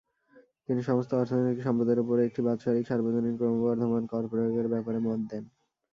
[0.65, 5.43] তিনি সমস্ত অর্থনৈতিক সম্পদের উপর একটি বাৎসরিক সার্বজনীন ক্রমবর্ধমান কর প্রয়োগের ব্যাপারে মত দেন।